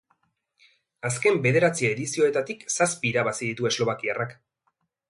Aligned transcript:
Azken 1.09 1.37
bederatzi 1.43 1.89
edizioetatik 1.91 2.67
zazpi 2.79 3.13
irabazi 3.15 3.47
ditu 3.53 3.71
eslovakiarrak. 3.73 4.37